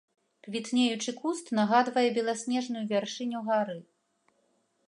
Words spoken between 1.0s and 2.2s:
куст нагадвае